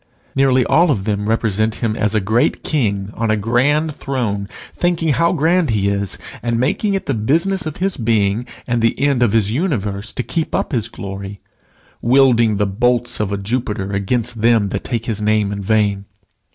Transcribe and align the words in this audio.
Nearly 0.33 0.65
all 0.65 0.89
of 0.89 1.03
them 1.03 1.29
represent 1.29 1.75
him 1.75 1.95
as 1.95 2.15
a 2.15 2.19
great 2.19 2.63
King 2.63 3.11
on 3.13 3.29
a 3.29 3.37
grand 3.37 3.93
throne, 3.93 4.49
thinking 4.73 5.09
how 5.13 5.31
grand 5.31 5.69
he 5.69 5.89
is, 5.89 6.17
and 6.41 6.57
making 6.57 6.95
it 6.95 7.05
the 7.05 7.13
business 7.13 7.67
of 7.67 7.77
his 7.77 7.97
being 7.97 8.47
and 8.65 8.81
the 8.81 8.99
end 8.99 9.21
of 9.21 9.33
his 9.33 9.51
universe 9.51 10.11
to 10.13 10.23
keep 10.23 10.55
up 10.55 10.71
his 10.71 10.87
glory, 10.89 11.39
wielding 12.01 12.57
the 12.57 12.65
bolts 12.65 13.19
of 13.19 13.31
a 13.31 13.37
Jupiter 13.37 13.91
against 13.91 14.41
them 14.41 14.69
that 14.69 14.83
take 14.85 15.05
his 15.05 15.21
name 15.21 15.51
in 15.51 15.61
vain. 15.61 16.05